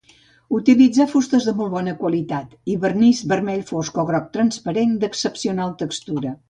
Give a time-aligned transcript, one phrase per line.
[0.59, 6.39] Utilitzà fustes de molt bona qualitat i vernís vermell fosc o groc transparent d'excepcional textura.